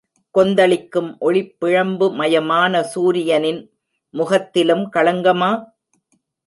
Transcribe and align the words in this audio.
கொந்தளிக்கும் 0.35 1.11
ஒளிப்பிழம்புமயமான 1.21 2.81
சூரியனின் 2.81 3.61
முகத்திலும் 4.13 4.85
களங்கமா? 4.93 5.51